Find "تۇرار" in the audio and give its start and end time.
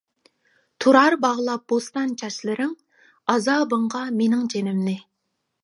0.85-1.15